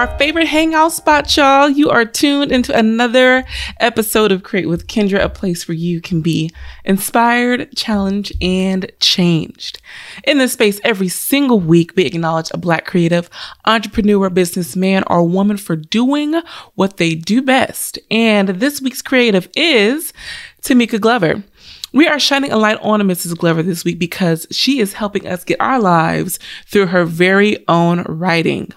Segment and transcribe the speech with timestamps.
[0.00, 1.68] Our favorite hangout spot, y'all.
[1.68, 3.44] You are tuned into another
[3.80, 6.50] episode of Create with Kendra, a place where you can be
[6.86, 9.82] inspired, challenged, and changed.
[10.24, 13.28] In this space, every single week, we acknowledge a Black creative,
[13.66, 16.40] entrepreneur, businessman, or woman for doing
[16.76, 17.98] what they do best.
[18.10, 20.14] And this week's creative is
[20.62, 21.44] Tamika Glover.
[21.92, 23.36] We are shining a light on Mrs.
[23.36, 28.02] Glover this week because she is helping us get our lives through her very own
[28.02, 28.72] writing.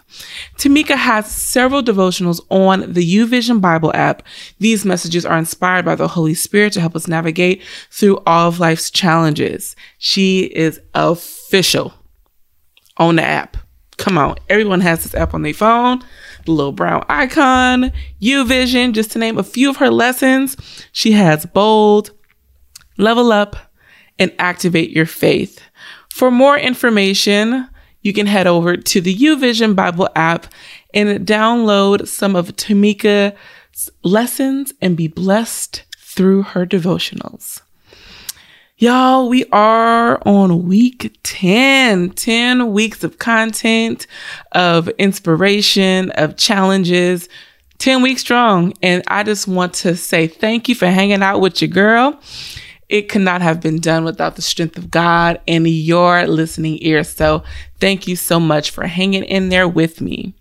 [0.58, 4.24] Tamika has several devotionals on the YouVersion Bible app.
[4.60, 8.60] These messages are inspired by the Holy Spirit to help us navigate through all of
[8.60, 9.76] life's challenges.
[10.00, 11.94] She is official
[12.98, 13.58] on the app.
[13.98, 16.04] Come on, everyone has this app on their phone.
[16.46, 20.58] The little brown icon, YouVersion, just to name a few of her lessons.
[20.92, 22.12] She has bold,
[22.98, 23.56] level up,
[24.20, 25.62] and activate your faith.
[26.10, 27.68] For more information,
[28.02, 30.48] you can head over to the YouVersion Bible app
[30.94, 37.62] and download some of Tamika's lessons and be blessed through her devotionals.
[38.78, 44.06] Y'all, we are on week 10, 10 weeks of content,
[44.52, 47.30] of inspiration, of challenges,
[47.78, 48.74] 10 weeks strong.
[48.82, 52.20] And I just want to say thank you for hanging out with your girl.
[52.94, 57.10] It could not have been done without the strength of God and your listening ears.
[57.10, 57.42] So
[57.80, 60.36] thank you so much for hanging in there with me.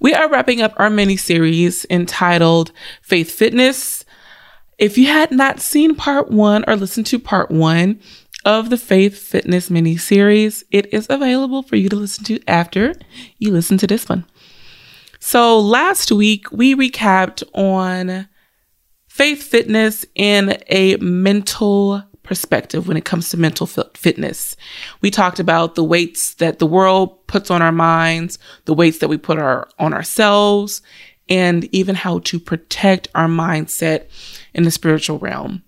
[0.00, 4.04] We are wrapping up our mini series entitled Faith Fitness.
[4.76, 8.00] If you had not seen part one or listened to part one
[8.44, 12.92] of the Faith Fitness mini series, it is available for you to listen to after
[13.38, 14.24] you listen to this one.
[15.20, 18.26] So last week we recapped on
[19.16, 24.58] faith fitness in a mental perspective when it comes to mental fitness.
[25.00, 29.08] We talked about the weights that the world puts on our minds, the weights that
[29.08, 30.82] we put our, on ourselves,
[31.30, 34.04] and even how to protect our mindset
[34.52, 35.62] in the spiritual realm.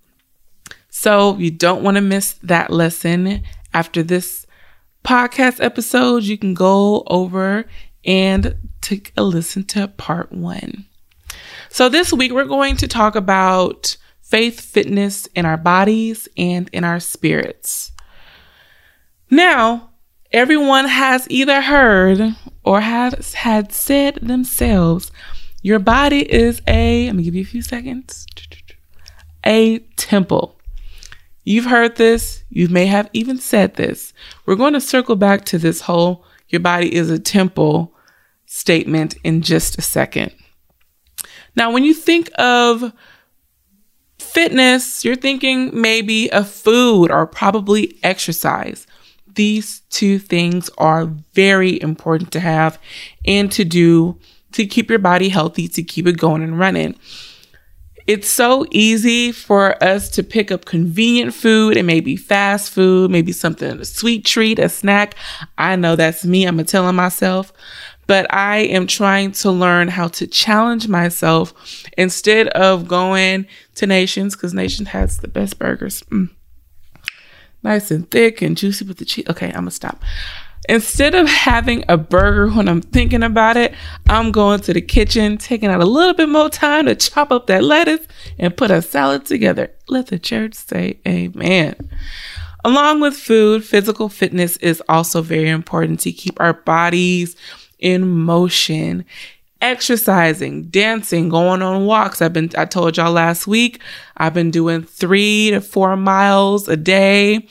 [0.91, 4.47] So you don't want to miss that lesson after this
[5.07, 6.25] podcast episode.
[6.25, 7.65] You can go over
[8.05, 10.85] and take a listen to part one.
[11.71, 16.85] So, this week we're going to talk about faith, fitness in our bodies and in
[16.85, 17.93] our spirits.
[19.31, 19.91] Now,
[20.33, 25.11] everyone has either heard or has had said themselves,
[25.63, 28.27] your body is a, let me give you a few seconds,
[29.45, 30.59] a temple.
[31.45, 34.13] You've heard this, you may have even said this.
[34.47, 37.95] We're going to circle back to this whole your body is a temple
[38.47, 40.33] statement in just a second.
[41.59, 42.93] Now, when you think of
[44.21, 48.87] fitness, you're thinking maybe of food or probably exercise.
[49.27, 52.79] These two things are very important to have
[53.27, 54.21] and to do
[54.53, 56.95] to keep your body healthy, to keep it going and running.
[58.07, 63.33] It's so easy for us to pick up convenient food and maybe fast food, maybe
[63.33, 65.17] something, a sweet treat, a snack.
[65.59, 66.47] I know that's me.
[66.47, 67.53] I'm telling myself
[68.09, 71.53] but I am trying to learn how to challenge myself
[71.97, 73.47] instead of going
[73.77, 76.03] to Nations because Nation has the best burgers.
[76.05, 76.31] Mm.
[77.63, 79.27] Nice and thick and juicy with the cheese.
[79.29, 80.03] Okay, I'm gonna stop.
[80.71, 83.75] Instead of having a burger when I'm thinking about it,
[84.09, 87.47] I'm going to the kitchen, taking out a little bit more time to chop up
[87.47, 88.07] that lettuce
[88.39, 89.71] and put a salad together.
[89.89, 91.91] Let the church say amen.
[92.65, 97.37] Along with food, physical fitness is also very important to keep our bodies
[97.79, 99.05] in motion,
[99.61, 102.23] exercising, dancing, going on walks.
[102.23, 103.81] I've been, I told y'all last week,
[104.17, 107.47] I've been doing three to four miles a day.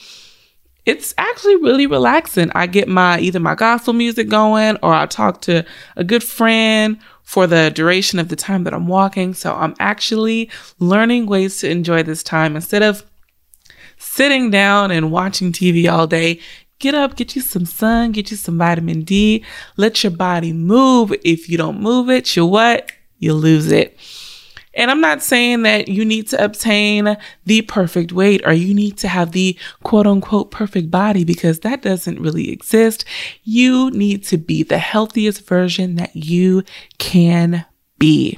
[0.86, 2.50] It's actually really relaxing.
[2.56, 5.66] I get my either my gospel music going or I talk to
[5.98, 9.34] a good friend for the duration of the time that I'm walking.
[9.34, 10.50] So I'm actually
[10.80, 13.04] learning ways to enjoy this time instead of
[13.98, 16.40] sitting down and watching TV all day.
[16.80, 19.44] Get up, get you some sun, get you some vitamin D.
[19.78, 21.14] Let your body move.
[21.24, 22.92] If you don't move it, you what?
[23.18, 23.98] You lose it.
[24.78, 28.98] And I'm not saying that you need to obtain the perfect weight or you need
[28.98, 33.04] to have the quote unquote perfect body because that doesn't really exist.
[33.44, 36.64] You need to be the healthiest version that you
[37.00, 37.66] can
[37.98, 38.38] be.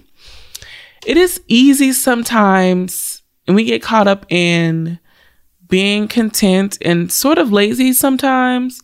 [1.05, 4.99] It is easy sometimes, and we get caught up in
[5.69, 8.81] being content and sort of lazy sometimes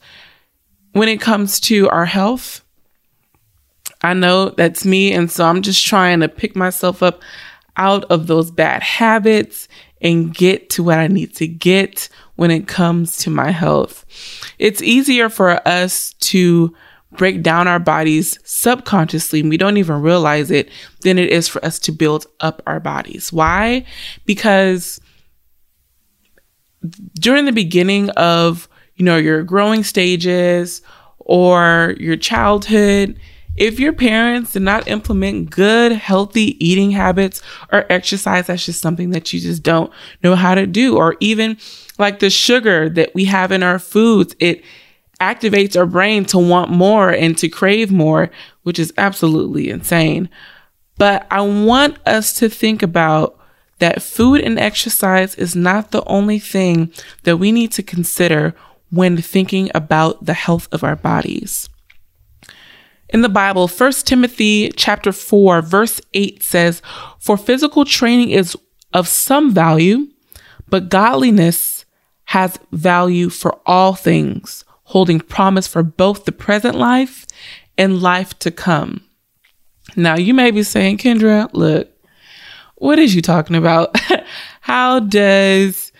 [0.94, 2.62] when it comes to our health.
[4.02, 5.12] I know that's me.
[5.12, 7.22] And so I'm just trying to pick myself up
[7.76, 9.68] out of those bad habits
[10.02, 14.06] and get to what I need to get when it comes to my health.
[14.60, 16.74] It's easier for us to
[17.12, 20.70] break down our bodies subconsciously and we don't even realize it
[21.02, 23.32] than it is for us to build up our bodies.
[23.32, 23.86] Why?
[24.26, 25.00] Because
[27.20, 30.82] during the beginning of, you know, your growing stages
[31.20, 33.20] or your childhood,
[33.56, 37.42] if your parents did not implement good, healthy eating habits
[37.72, 39.92] or exercise, that's just something that you just don't
[40.24, 40.98] know how to do.
[40.98, 41.58] Or even
[41.98, 44.64] like the sugar that we have in our foods, it
[45.22, 48.30] activates our brain to want more and to crave more,
[48.64, 50.30] which is absolutely insane.
[50.98, 53.40] But I want us to think about
[53.80, 56.92] that food and exercise is not the only thing
[57.24, 58.56] that we need to consider
[58.89, 61.68] when thinking about the health of our bodies.
[63.10, 66.81] In the Bible, 1 Timothy chapter 4 verse 8 says,
[67.19, 68.56] "For physical training is
[68.94, 70.07] of some value,
[70.69, 71.86] but godliness
[72.25, 77.25] has value for all things, holding promise for both the present life
[77.77, 79.01] and life to come."
[79.95, 81.89] Now, you may be saying, "Kendra, look,
[82.75, 83.95] what is you talking about?
[84.62, 85.92] How does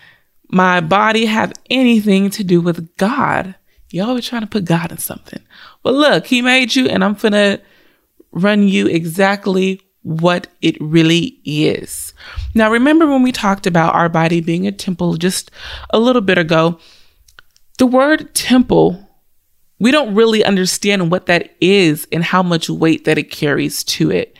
[0.50, 3.56] my body have anything to do with God?"
[3.92, 5.42] Y'all always trying to put God in something.
[5.84, 7.60] Well, look, he made you, and I'm gonna
[8.32, 12.14] run you exactly what it really is.
[12.54, 15.50] Now, remember when we talked about our body being a temple just
[15.90, 16.78] a little bit ago?
[17.80, 19.10] The word temple,
[19.80, 24.12] we don't really understand what that is and how much weight that it carries to
[24.12, 24.38] it.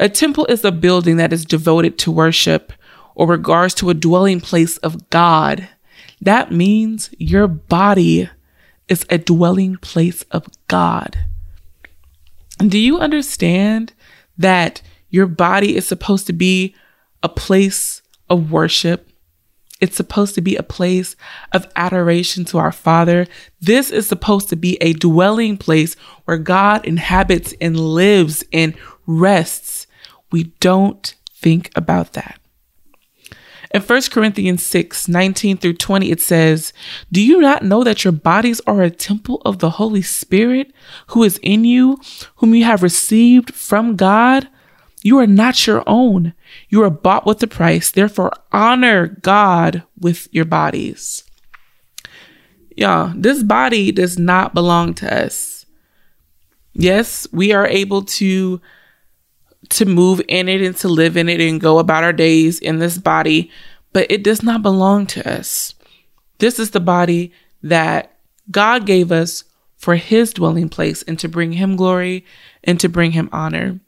[0.00, 2.72] A temple is a building that is devoted to worship
[3.14, 5.68] or regards to a dwelling place of God.
[6.20, 8.30] That means your body
[8.88, 11.18] is a dwelling place of God.
[12.58, 13.92] Do you understand
[14.36, 16.74] that your body is supposed to be
[17.22, 19.08] a place of worship?
[19.80, 21.14] It's supposed to be a place
[21.52, 23.26] of adoration to our Father.
[23.60, 28.74] This is supposed to be a dwelling place where God inhabits and lives and
[29.06, 29.77] rests.
[30.30, 32.38] We don't think about that.
[33.74, 36.72] In 1 Corinthians 6 19 through 20, it says,
[37.12, 40.72] Do you not know that your bodies are a temple of the Holy Spirit
[41.08, 42.00] who is in you,
[42.36, 44.48] whom you have received from God?
[45.02, 46.34] You are not your own.
[46.68, 47.90] You are bought with a price.
[47.90, 51.24] Therefore, honor God with your bodies.
[52.76, 55.66] Y'all, this body does not belong to us.
[56.72, 58.60] Yes, we are able to
[59.70, 62.78] to move in it and to live in it and go about our days in
[62.78, 63.50] this body,
[63.92, 65.74] but it does not belong to us.
[66.38, 67.32] This is the body
[67.62, 68.16] that
[68.50, 69.44] God gave us
[69.76, 72.24] for his dwelling place and to bring him glory
[72.64, 73.80] and to bring him honor.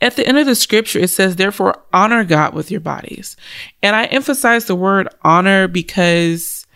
[0.00, 3.36] At the end of the scripture, it says, therefore, honor God with your bodies.
[3.82, 6.66] And I emphasize the word honor because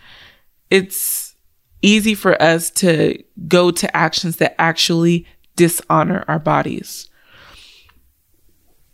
[0.71, 1.35] it's
[1.81, 7.08] easy for us to go to actions that actually dishonor our bodies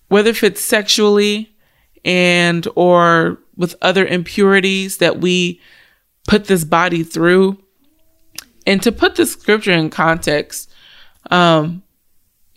[0.08, 1.56] whether if it's sexually
[2.04, 5.60] and or with other impurities that we
[6.28, 7.58] put this body through.
[8.68, 10.72] And to put the scripture in context,
[11.32, 11.84] um,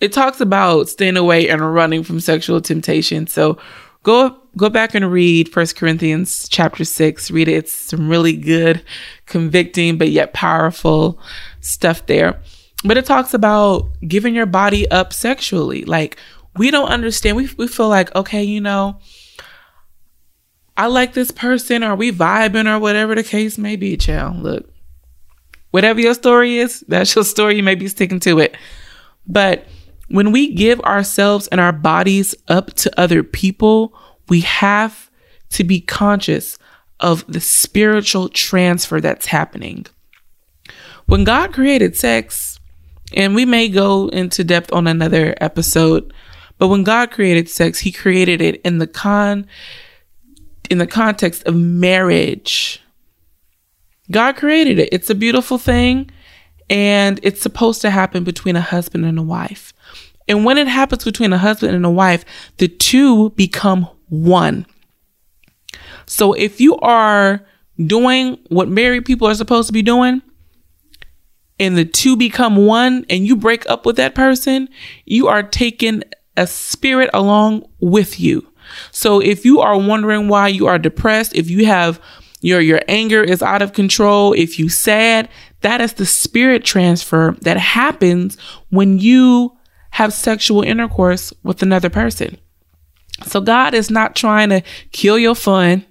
[0.01, 3.27] it talks about staying away and running from sexual temptation.
[3.27, 3.59] So
[4.03, 7.31] go go back and read First Corinthians chapter 6.
[7.31, 7.55] Read it.
[7.55, 8.83] It's some really good,
[9.27, 11.21] convicting, but yet powerful
[11.61, 12.41] stuff there.
[12.85, 15.85] But it talks about giving your body up sexually.
[15.85, 16.17] Like
[16.59, 17.37] we don't understand.
[17.37, 19.01] We, we feel like, okay, you know,
[20.77, 24.37] I like this person or we vibing or whatever the case may be, child.
[24.39, 24.71] Look,
[25.71, 27.57] whatever your story is, that's your story.
[27.57, 28.57] You may be sticking to it.
[29.27, 29.67] But
[30.09, 33.97] when we give ourselves and our bodies up to other people,
[34.29, 35.11] we have
[35.51, 36.59] to be conscious
[37.01, 39.87] of the spiritual transfer that's happening.
[41.07, 42.59] When God created sex,
[43.15, 46.13] and we may go into depth on another episode
[46.59, 49.47] but when God created sex, he created it in the con
[50.71, 52.83] in the context of marriage.
[54.11, 54.89] God created it.
[54.93, 56.11] It's a beautiful thing
[56.69, 59.73] and it's supposed to happen between a husband and a wife.
[60.27, 62.25] And when it happens between a husband and a wife,
[62.59, 64.67] the two become one.
[66.07, 67.47] So if you are
[67.87, 70.23] doing what married people are supposed to be doing,
[71.61, 74.69] and the two become one and you break up with that person,
[75.07, 76.05] you are taking
[76.39, 78.47] a spirit along with you.
[78.93, 82.01] So if you are wondering why you are depressed, if you have
[82.41, 85.29] your your anger is out of control, if you sad,
[85.63, 88.39] that is the spirit transfer that happens
[88.71, 89.57] when you
[89.91, 92.39] have sexual intercourse with another person.
[93.25, 95.85] So God is not trying to kill your fun.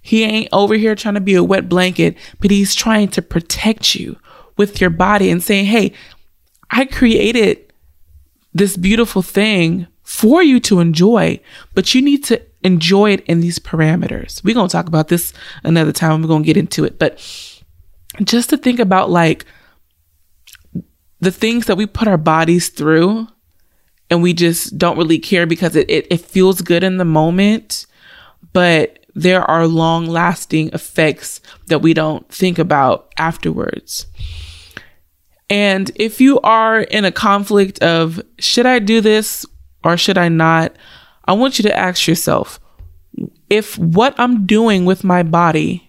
[0.00, 3.94] He ain't over here trying to be a wet blanket, but he's trying to protect
[3.94, 4.18] you
[4.56, 5.92] with your body and saying, "Hey,
[6.70, 7.67] I created
[8.58, 11.40] this beautiful thing for you to enjoy,
[11.74, 14.42] but you need to enjoy it in these parameters.
[14.42, 16.22] We're going to talk about this another time.
[16.22, 16.98] We're going to get into it.
[16.98, 17.18] But
[18.24, 19.44] just to think about like
[21.20, 23.28] the things that we put our bodies through
[24.10, 27.86] and we just don't really care because it, it, it feels good in the moment,
[28.52, 34.06] but there are long lasting effects that we don't think about afterwards.
[35.50, 39.46] And if you are in a conflict of should I do this
[39.82, 40.76] or should I not?
[41.24, 42.60] I want you to ask yourself
[43.48, 45.88] if what I'm doing with my body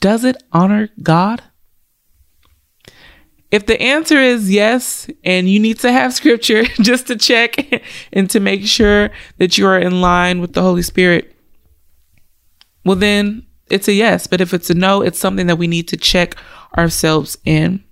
[0.00, 1.42] does it honor God?
[3.50, 8.28] If the answer is yes, and you need to have scripture just to check and
[8.30, 11.34] to make sure that you are in line with the Holy Spirit,
[12.84, 14.26] well, then it's a yes.
[14.26, 16.36] But if it's a no, it's something that we need to check
[16.76, 17.84] ourselves in.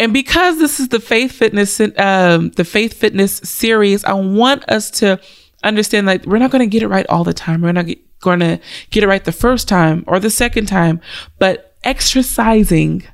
[0.00, 4.90] And because this is the faith fitness, um, the faith fitness series, I want us
[4.92, 5.20] to
[5.62, 7.62] understand that we're not going to get it right all the time.
[7.62, 7.86] We're not
[8.20, 8.60] going to
[8.90, 11.00] get it right the first time or the second time,
[11.38, 13.04] but exercising.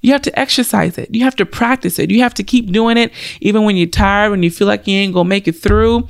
[0.00, 1.14] You have to exercise it.
[1.14, 2.10] You have to practice it.
[2.10, 4.96] You have to keep doing it, even when you're tired, when you feel like you
[4.96, 6.06] ain't gonna make it through.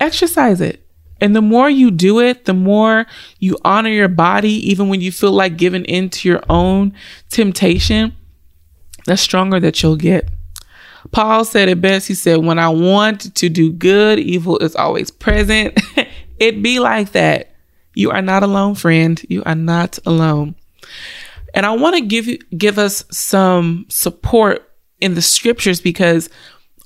[0.00, 0.84] Exercise it.
[1.20, 3.06] And the more you do it, the more
[3.40, 6.94] you honor your body, even when you feel like giving in to your own
[7.30, 8.14] temptation
[9.08, 10.28] the stronger that you'll get.
[11.10, 12.08] Paul said it best.
[12.08, 15.78] He said, When I want to do good, evil is always present.
[16.38, 17.54] it be like that.
[17.94, 19.20] You are not alone, friend.
[19.28, 20.54] You are not alone.
[21.54, 26.28] And I want to give you give us some support in the scriptures because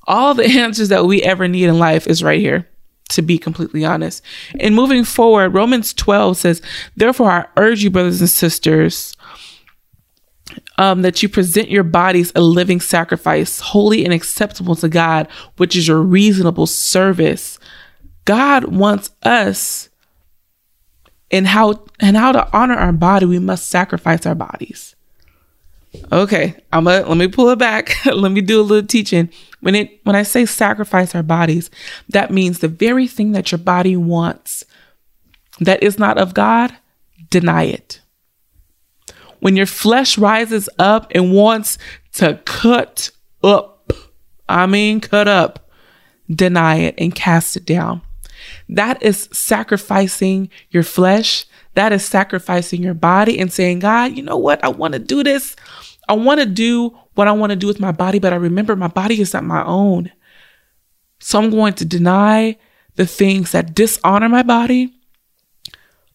[0.07, 2.69] all the answers that we ever need in life is right here,
[3.11, 4.23] to be completely honest.
[4.61, 6.63] And moving forward, Romans 12 says,
[6.97, 9.17] Therefore, I urge you, brothers and sisters,
[10.83, 15.77] um, that you present your bodies a living sacrifice, holy and acceptable to God, which
[15.77, 17.61] is your reasonable service.
[18.25, 19.91] God wants us
[21.31, 24.97] and how and how to honor our body, we must sacrifice our bodies.
[26.11, 28.05] Okay, I'm a, let me pull it back.
[28.07, 29.31] let me do a little teaching.
[29.61, 31.71] When it when I say sacrifice our bodies,
[32.09, 34.65] that means the very thing that your body wants
[35.61, 36.75] that is not of God,
[37.31, 38.02] deny it
[39.43, 41.77] when your flesh rises up and wants
[42.13, 43.11] to cut
[43.43, 43.93] up,
[44.49, 45.69] I mean, cut up,
[46.31, 48.03] deny it and cast it down.
[48.69, 51.45] That is sacrificing your flesh.
[51.75, 54.63] That is sacrificing your body and saying, God, you know what?
[54.63, 55.57] I want to do this.
[56.09, 58.77] I want to do what I want to do with my body, but I remember
[58.77, 60.13] my body is not my own.
[61.19, 62.57] So I'm going to deny
[62.95, 65.02] the things that dishonor my body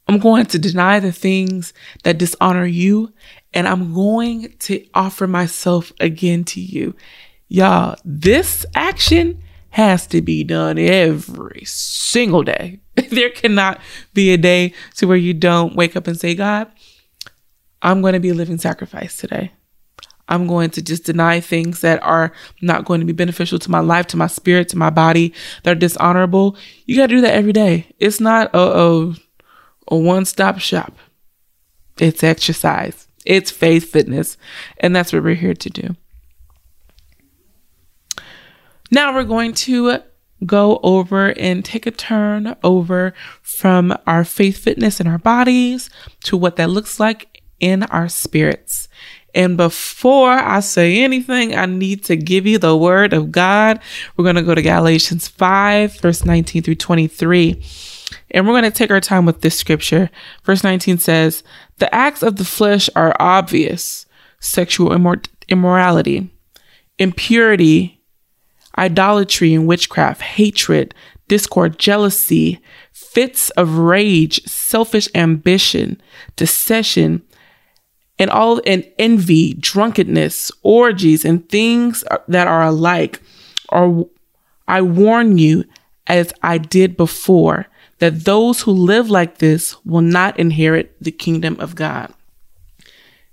[0.08, 1.74] I'm going to deny the things
[2.04, 3.14] that dishonor you,
[3.54, 6.96] and I'm going to offer myself again to you.
[7.50, 12.80] Y'all, this action has to be done every single day.
[13.10, 13.80] there cannot
[14.14, 16.72] be a day to where you don't wake up and say, God,
[17.82, 19.52] I'm going to be a living sacrifice today.
[20.30, 23.80] I'm going to just deny things that are not going to be beneficial to my
[23.80, 25.34] life, to my spirit, to my body,
[25.64, 26.58] that are dishonorable.
[26.86, 27.88] You got to do that every day.
[28.00, 29.16] It's not, oh, oh,
[29.88, 30.94] a one stop shop.
[32.00, 34.38] It's exercise, it's faith fitness,
[34.78, 35.96] and that's what we're here to do.
[38.92, 40.02] Now we're going to
[40.46, 45.90] go over and take a turn over from our faith fitness in our bodies
[46.24, 48.88] to what that looks like in our spirits.
[49.34, 53.80] And before I say anything, I need to give you the word of God.
[54.16, 57.62] We're going to go to Galatians 5, verse 19 through 23.
[58.32, 60.10] And we're going to take our time with this scripture.
[60.44, 61.44] Verse 19 says,
[61.78, 64.06] The acts of the flesh are obvious
[64.40, 66.30] sexual immor- immorality,
[67.00, 68.02] impurity,
[68.78, 70.94] idolatry and witchcraft, hatred,
[71.28, 72.60] discord, jealousy,
[72.92, 76.02] fits of rage, selfish ambition,
[76.36, 77.24] dissension,
[78.20, 83.22] and all and envy, drunkenness, orgies, and things that are alike.
[83.70, 84.10] Or
[84.68, 85.66] I warn you,
[86.08, 87.68] as I did before,
[88.00, 92.14] that those who live like this will not inherit the kingdom of God.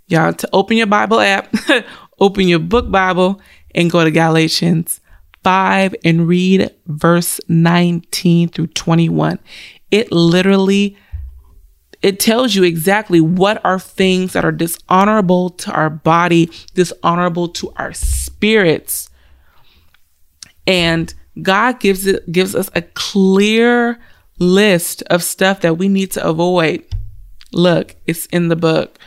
[0.06, 1.54] Y'all, to open your Bible app,
[2.20, 3.40] open your book Bible,
[3.74, 5.00] and go to Galatians
[5.42, 9.38] 5 and read verse 19 through 21.
[9.90, 10.96] It literally
[12.04, 17.72] it tells you exactly what are things that are dishonorable to our body, dishonorable to
[17.76, 19.08] our spirits.
[20.66, 23.98] And God gives it gives us a clear
[24.38, 26.84] list of stuff that we need to avoid.
[27.52, 28.98] Look, it's in the book.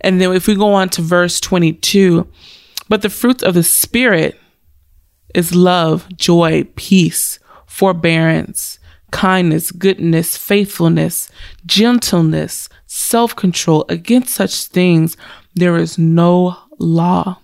[0.00, 2.28] And then if we go on to verse 22,
[2.88, 4.38] But the fruits of the Spirit
[5.34, 8.78] is love, joy, peace, forbearance,
[9.10, 11.30] kindness, goodness, faithfulness,
[11.64, 13.84] gentleness, self control.
[13.88, 15.16] Against such things,
[15.54, 17.40] there is no law.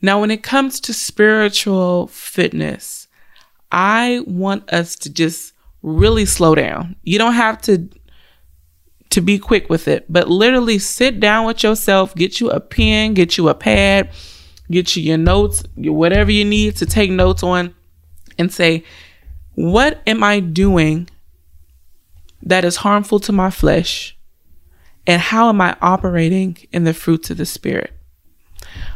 [0.00, 3.08] Now, when it comes to spiritual fitness,
[3.72, 5.53] I want us to just
[5.84, 6.96] really slow down.
[7.02, 7.88] You don't have to
[9.10, 13.14] to be quick with it, but literally sit down with yourself, get you a pen,
[13.14, 14.10] get you a pad,
[14.72, 17.72] get you your notes, whatever you need to take notes on
[18.38, 18.82] and say,
[19.54, 21.08] what am I doing
[22.42, 24.16] that is harmful to my flesh?
[25.06, 27.92] And how am I operating in the fruits of the spirit?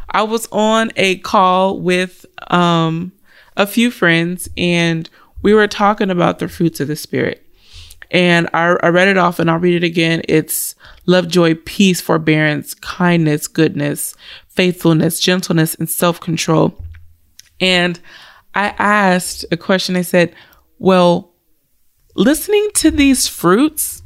[0.09, 3.13] I was on a call with um,
[3.55, 5.09] a few friends and
[5.41, 7.45] we were talking about the fruits of the Spirit.
[8.11, 10.23] And I, I read it off and I'll read it again.
[10.27, 14.15] It's love, joy, peace, forbearance, kindness, goodness,
[14.47, 16.83] faithfulness, gentleness, and self control.
[17.59, 17.99] And
[18.55, 19.95] I asked a question.
[19.95, 20.33] I said,
[20.79, 21.33] Well,
[22.15, 24.01] listening to these fruits,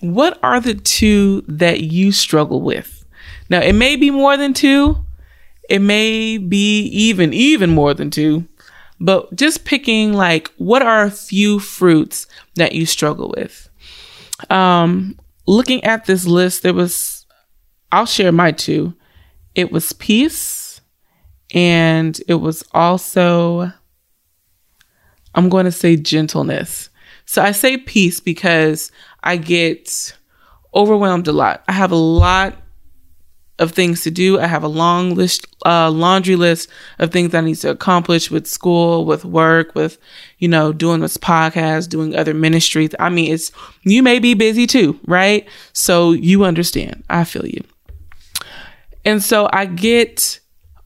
[0.00, 3.04] what are the two that you struggle with?
[3.50, 4.96] Now, it may be more than two,
[5.68, 8.46] it may be even even more than two,
[9.00, 13.68] but just picking like what are a few fruits that you struggle with.
[14.50, 17.26] Um, looking at this list, there was
[17.92, 18.94] I'll share my two.
[19.54, 20.80] It was peace,
[21.54, 23.72] and it was also
[25.34, 26.88] I'm going to say gentleness.
[27.26, 28.90] So I say peace because
[29.22, 30.16] I get
[30.74, 31.62] overwhelmed a lot.
[31.68, 32.56] I have a lot
[33.58, 34.38] of things to do.
[34.38, 38.46] I have a long list, uh, laundry list of things I need to accomplish with
[38.46, 39.98] school, with work, with,
[40.38, 42.90] you know, doing this podcast, doing other ministries.
[42.98, 45.48] I mean, it's, you may be busy too, right?
[45.72, 47.02] So you understand.
[47.08, 47.62] I feel you.
[49.04, 50.40] And so I get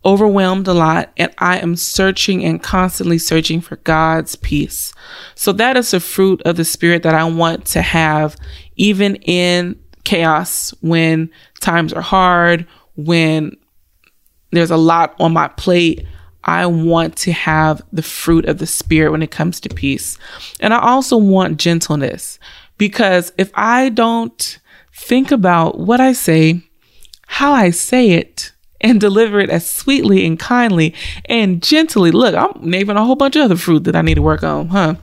[0.05, 4.95] overwhelmed a lot and I am searching and constantly searching for God's peace.
[5.35, 8.37] So that is a fruit of the spirit that I want to have
[8.77, 11.31] even in chaos when
[11.61, 13.57] times are hard, when
[14.51, 16.05] there's a lot on my plate.
[16.43, 20.19] I want to have the fruit of the spirit when it comes to peace.
[20.59, 22.39] And I also want gentleness
[22.79, 24.59] because if I don't
[24.95, 26.63] think about what I say,
[27.27, 30.95] how I say it, and deliver it as sweetly and kindly
[31.27, 34.23] and gently, look, I'm naming a whole bunch of other fruit that I need to
[34.23, 34.95] work on, huh?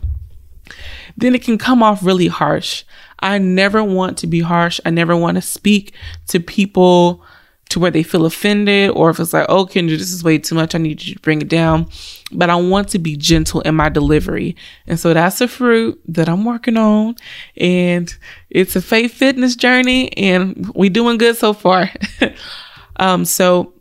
[1.18, 2.84] Then it can come off really harsh.
[3.20, 4.80] I never want to be harsh.
[4.86, 5.94] I never want to speak
[6.28, 7.24] to people
[7.70, 10.56] to where they feel offended or if it's like, oh, Kendra, this is way too
[10.56, 10.74] much.
[10.74, 11.90] I need you to bring it down.
[12.32, 14.56] But I want to be gentle in my delivery.
[14.86, 17.16] And so that's a fruit that I'm working on.
[17.58, 18.16] And
[18.50, 21.90] it's a faith fitness journey and we doing good so far.
[22.98, 23.74] um, so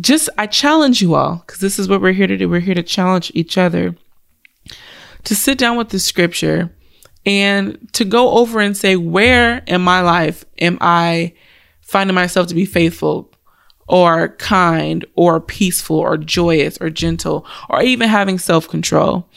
[0.00, 2.48] just, I challenge you all because this is what we're here to do.
[2.48, 3.96] We're here to challenge each other
[5.28, 6.74] to sit down with the scripture
[7.26, 11.34] and to go over and say, where in my life am I
[11.82, 13.30] finding myself to be faithful
[13.86, 19.28] or kind or peaceful or joyous or gentle or even having self control?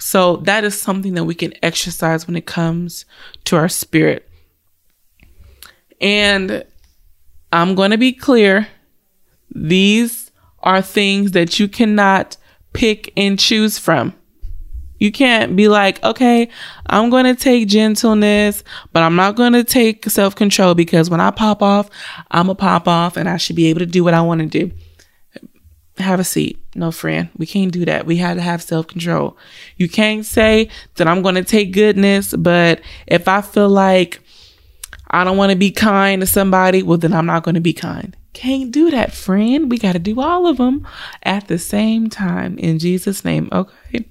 [0.00, 3.04] So that is something that we can exercise when it comes
[3.44, 4.26] to our spirit.
[6.00, 6.64] And
[7.52, 8.66] I'm going to be clear.
[9.54, 12.38] These are things that you cannot
[12.72, 14.14] pick and choose from.
[14.98, 16.48] You can't be like, okay,
[16.86, 21.20] I'm going to take gentleness, but I'm not going to take self control because when
[21.20, 21.88] I pop off,
[22.30, 24.46] I'm a pop off and I should be able to do what I want to
[24.46, 24.72] do.
[25.98, 26.58] Have a seat.
[26.74, 27.28] No, friend.
[27.36, 28.06] We can't do that.
[28.06, 29.36] We have to have self control.
[29.76, 34.20] You can't say that I'm going to take goodness, but if I feel like
[35.10, 37.72] I don't want to be kind to somebody, well, then I'm not going to be
[37.72, 38.16] kind.
[38.32, 39.70] Can't do that, friend.
[39.70, 40.86] We got to do all of them
[41.24, 43.48] at the same time in Jesus' name.
[43.50, 44.06] Okay.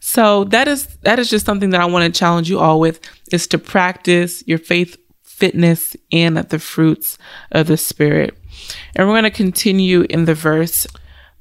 [0.00, 3.00] So that is that is just something that I want to challenge you all with
[3.32, 7.16] is to practice your faith fitness and the fruits
[7.52, 8.36] of the spirit.
[8.94, 10.86] And we're going to continue in the verse.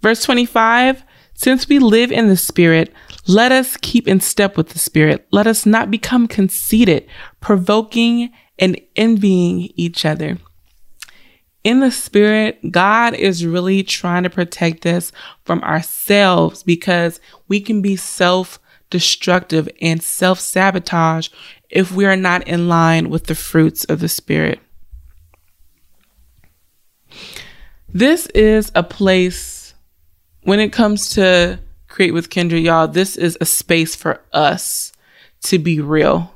[0.01, 2.93] Verse 25, since we live in the spirit,
[3.27, 5.27] let us keep in step with the spirit.
[5.31, 7.07] Let us not become conceited,
[7.41, 10.37] provoking and envying each other
[11.63, 15.11] in the spirit, God is really trying to protect us
[15.43, 21.29] from ourselves because we can be self destructive and self sabotage
[21.69, 24.59] if we are not in line with the fruits of the spirit.
[27.91, 29.73] This is a place
[30.43, 34.93] when it comes to create with Kendra, y'all, this is a space for us
[35.41, 36.33] to be real.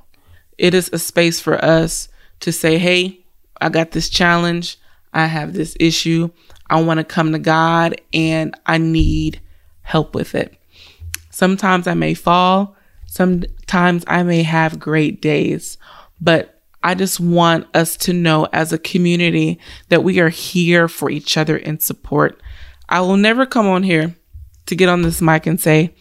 [0.57, 2.09] It is a space for us
[2.41, 3.25] to say, hey,
[3.61, 4.77] I got this challenge.
[5.13, 6.29] I have this issue.
[6.69, 9.41] I want to come to God and I need
[9.81, 10.55] help with it.
[11.29, 15.77] Sometimes I may fall, sometimes I may have great days,
[16.21, 21.09] but I just want us to know as a community that we are here for
[21.09, 22.41] each other in support.
[22.89, 24.15] I will never come on here
[24.65, 25.95] to get on this mic and say,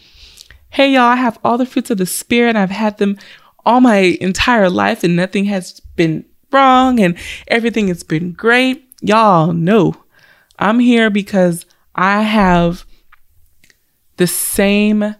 [0.70, 2.56] Hey, y'all, I have all the fruits of the Spirit.
[2.56, 3.18] I've had them
[3.64, 7.16] all my entire life and nothing has been wrong and
[7.48, 8.91] everything has been great.
[9.04, 9.96] Y'all know
[10.60, 12.86] I'm here because I have
[14.16, 15.16] the same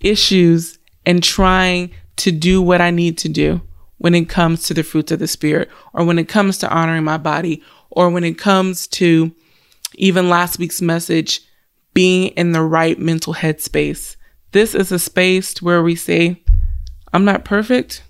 [0.00, 3.60] issues and trying to do what I need to do
[3.98, 7.04] when it comes to the fruits of the Spirit or when it comes to honoring
[7.04, 9.34] my body or when it comes to
[9.96, 11.42] even last week's message,
[11.92, 14.16] being in the right mental headspace.
[14.52, 16.42] This is a space where we say,
[17.12, 18.02] I'm not perfect,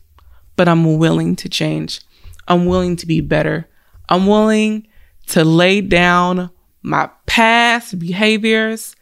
[0.55, 2.01] but I'm willing to change.
[2.47, 3.69] I'm willing to be better.
[4.09, 4.87] I'm willing
[5.29, 6.51] to lay down
[6.83, 8.95] my past behaviors,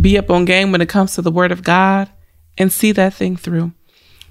[0.00, 2.10] be up on game when it comes to the word of God,
[2.58, 3.72] and see that thing through.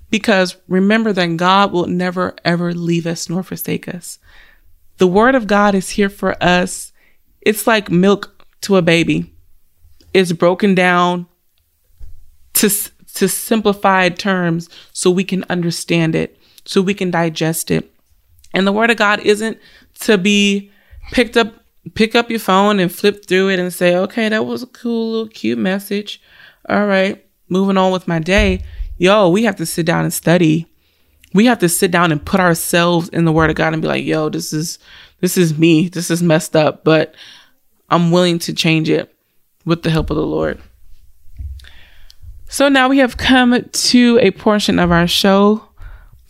[0.10, 4.20] Because remember that God will never ever leave us nor forsake us.
[4.98, 6.92] The word of God is here for us.
[7.42, 9.34] It's like milk to a baby.
[10.14, 11.28] It's broken down
[12.54, 12.70] to
[13.16, 17.95] to simplified terms so we can understand it, so we can digest it.
[18.56, 19.60] And the word of God isn't
[20.00, 20.72] to be
[21.12, 21.54] picked up,
[21.94, 25.12] pick up your phone and flip through it and say, okay, that was a cool
[25.12, 26.22] little cute message.
[26.70, 28.64] All right, moving on with my day.
[28.98, 30.68] Yo, we have to sit down and study.
[31.34, 33.90] We have to sit down and put ourselves in the word of God and be
[33.90, 34.80] like, yo, this is
[35.20, 35.90] this is me.
[35.90, 37.14] This is messed up, but
[37.90, 39.14] I'm willing to change it
[39.66, 40.62] with the help of the Lord.
[42.48, 45.68] So now we have come to a portion of our show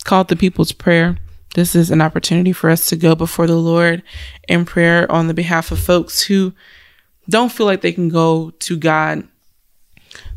[0.04, 1.18] called the People's Prayer.
[1.54, 4.02] This is an opportunity for us to go before the Lord
[4.48, 6.52] in prayer on the behalf of folks who
[7.28, 9.26] don't feel like they can go to God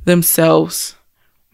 [0.06, 0.96] themselves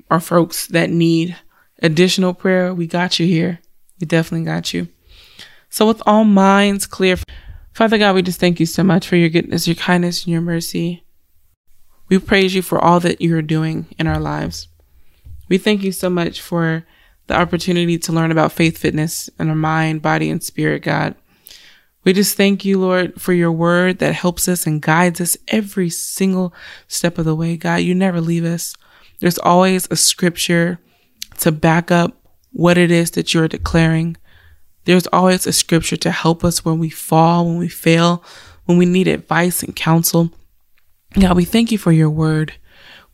[0.10, 1.36] or folks that need
[1.82, 2.74] additional prayer.
[2.74, 3.60] We got you here.
[4.00, 4.88] We definitely got you.
[5.70, 7.18] So, with all minds clear,
[7.74, 10.42] Father God, we just thank you so much for your goodness, your kindness, and your
[10.42, 11.04] mercy.
[12.08, 14.68] We praise you for all that you are doing in our lives.
[15.50, 16.86] We thank you so much for
[17.28, 21.16] the opportunity to learn about faith fitness in our mind, body, and spirit, God.
[22.04, 25.90] We just thank you, Lord, for your word that helps us and guides us every
[25.90, 26.54] single
[26.88, 27.78] step of the way, God.
[27.78, 28.76] You never leave us.
[29.20, 30.80] There's always a scripture
[31.40, 32.16] to back up
[32.52, 34.18] what it is that you're declaring.
[34.86, 38.24] There's always a scripture to help us when we fall, when we fail,
[38.66, 40.32] when we need advice and counsel.
[41.20, 42.54] God, we thank you for your word.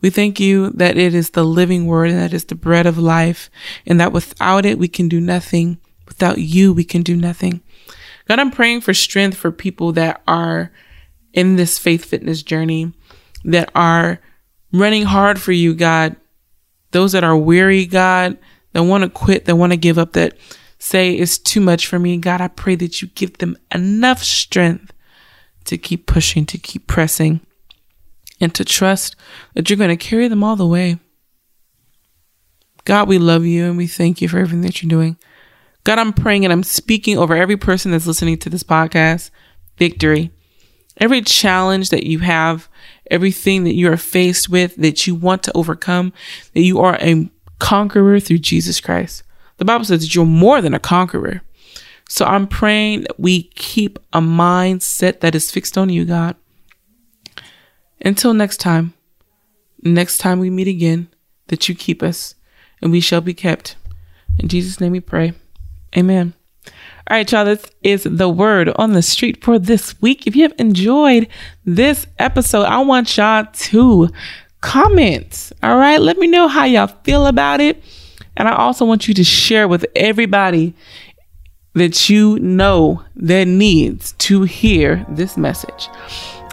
[0.01, 2.97] We thank you that it is the living word and that is the bread of
[2.97, 3.49] life
[3.85, 5.79] and that without it, we can do nothing.
[6.07, 7.61] Without you, we can do nothing.
[8.27, 10.71] God, I'm praying for strength for people that are
[11.33, 12.93] in this faith fitness journey,
[13.45, 14.19] that are
[14.73, 16.15] running hard for you, God.
[16.91, 18.37] Those that are weary, God,
[18.73, 20.37] that want to quit, that want to give up, that
[20.79, 22.17] say it's too much for me.
[22.17, 24.91] God, I pray that you give them enough strength
[25.65, 27.39] to keep pushing, to keep pressing
[28.41, 29.15] and to trust
[29.53, 30.97] that you're going to carry them all the way.
[32.83, 35.17] God, we love you and we thank you for everything that you're doing.
[35.83, 39.29] God, I'm praying and I'm speaking over every person that's listening to this podcast
[39.77, 40.31] victory.
[40.97, 42.67] Every challenge that you have,
[43.09, 46.11] everything that you are faced with that you want to overcome,
[46.53, 49.23] that you are a conqueror through Jesus Christ.
[49.57, 51.41] The Bible says that you're more than a conqueror.
[52.09, 56.35] So I'm praying that we keep a mindset that is fixed on you, God.
[58.03, 58.93] Until next time,
[59.83, 61.07] next time we meet again,
[61.47, 62.35] that you keep us
[62.81, 63.75] and we shall be kept.
[64.39, 65.33] In Jesus' name we pray.
[65.95, 66.33] Amen.
[66.65, 70.25] All right, y'all, this is the word on the street for this week.
[70.25, 71.27] If you have enjoyed
[71.65, 74.09] this episode, I want y'all to
[74.61, 75.51] comment.
[75.61, 77.83] All right, let me know how y'all feel about it.
[78.37, 80.73] And I also want you to share with everybody
[81.73, 85.89] that you know that needs to hear this message.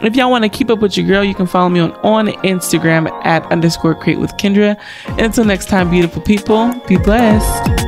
[0.02, 2.28] If y'all want to keep up with your girl, you can follow me on, on
[2.44, 4.78] Instagram at underscore create with Kendra.
[5.18, 7.87] Until next time, beautiful people, be blessed.